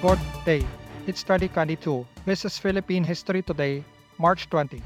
[0.00, 0.64] Good day.
[1.06, 2.06] It's 2022.
[2.24, 3.84] This is Philippine History Today,
[4.16, 4.80] March 20.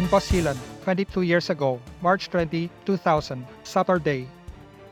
[0.00, 4.26] In Basilan, 22 years ago, March 20, 2000, Saturday,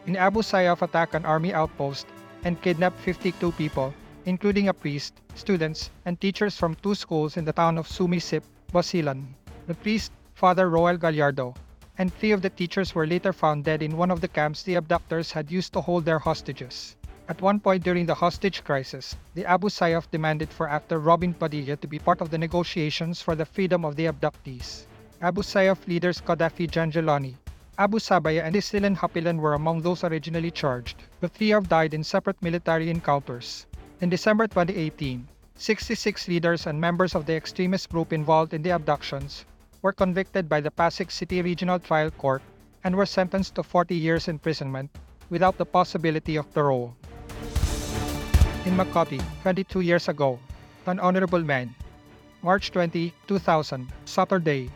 [0.05, 2.05] in Abu Sayyaf attacked an army outpost
[2.45, 3.95] and kidnapped 52 people,
[4.27, 9.33] including a priest, students, and teachers from two schools in the town of Sumisip, Basilan.
[9.67, 11.55] The priest, Father Roel Gallardo,
[11.97, 14.75] and three of the teachers were later found dead in one of the camps the
[14.75, 16.97] abductors had used to hold their hostages.
[17.33, 21.77] At one point during the hostage crisis, the Abu Sayyaf demanded for actor Robin Padilla
[21.79, 24.85] to be part of the negotiations for the freedom of the abductees.
[25.23, 27.37] Abu Sayyaf leaders Gaddafi Janjalani,
[27.79, 31.05] Abu Sabaya and Isnilon Hapilon were among those originally charged.
[31.21, 33.65] The three have died in separate military encounters.
[34.03, 39.47] In December 2018, 66 leaders and members of the extremist group involved in the abductions
[39.81, 42.43] were convicted by the Pasig City Regional Trial Court
[42.85, 44.91] and were sentenced to 40 years imprisonment
[45.31, 46.95] without the possibility of parole.
[48.65, 50.39] In Makati, 22 years ago,
[50.87, 51.75] an honorable man.
[52.43, 54.71] March 20, 2000, Saturday.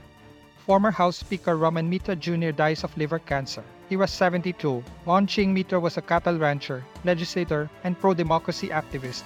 [0.66, 2.50] Former House Speaker Ramon Mitra Jr.
[2.50, 3.62] dies of liver cancer.
[3.88, 4.82] He was 72.
[5.06, 9.22] Monching Mitra was a cattle rancher, legislator, and pro-democracy activist.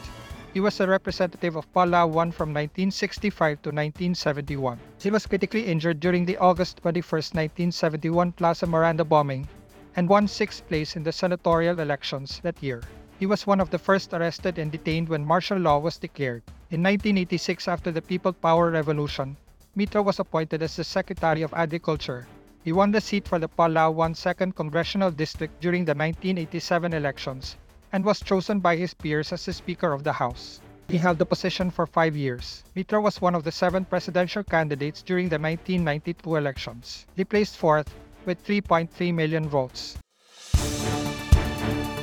[0.53, 4.79] He was a representative of Palawan from 1965 to 1971.
[5.01, 7.01] He was critically injured during the August 21,
[7.33, 9.49] 1971 Plaza Miranda bombing
[9.97, 12.83] and won sixth place in the senatorial elections that year.
[13.21, 16.43] He was one of the first arrested and detained when martial law was declared.
[16.71, 19.37] In 1986, after the People Power Revolution,
[19.77, 22.27] Mitra was appointed as the Secretary of Agriculture.
[22.65, 27.57] He won the seat for the Palawan 2nd Congressional District during the 1987 elections
[27.93, 30.63] and was chosen by his peers as the Speaker of the House.
[30.89, 32.65] He held the position for five years.
[32.75, 37.05] Mitra was one of the seven presidential candidates during the 1992 elections.
[37.17, 39.99] He placed fourth with 3.3 million votes.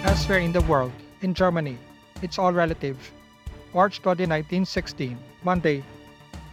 [0.03, 1.77] Elsewhere in the world, in Germany,
[2.21, 2.97] it's all relative.
[3.73, 5.83] March 20, 1916, Monday,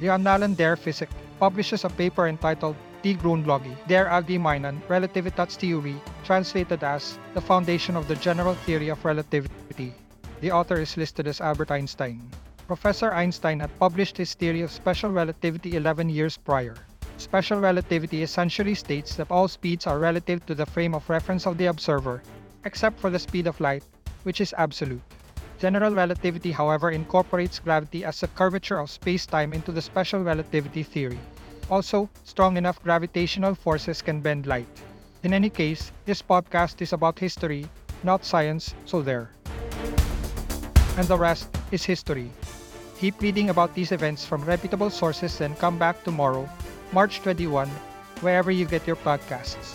[0.00, 7.18] the Annalen der Physik publishes a paper entitled Die Grundlage der Allgemeinen Relativitätstheorie, translated as
[7.34, 9.92] The Foundation of the General Theory of Relativity.
[10.40, 12.20] The author is listed as Albert Einstein.
[12.66, 16.74] Professor Einstein had published his theory of special relativity 11 years prior.
[17.18, 21.58] Special relativity essentially states that all speeds are relative to the frame of reference of
[21.58, 22.22] the observer,
[22.64, 23.84] except for the speed of light,
[24.24, 25.00] which is absolute.
[25.58, 31.18] General relativity, however, incorporates gravity as a curvature of space-time into the special relativity theory.
[31.70, 34.68] Also, strong enough gravitational forces can bend light.
[35.22, 37.66] In any case, this podcast is about history,
[38.02, 39.30] not science, so there.
[40.98, 42.30] And the rest is history.
[42.98, 46.48] Keep reading about these events from reputable sources and come back tomorrow,
[46.92, 47.68] March 21,
[48.20, 49.74] wherever you get your podcasts.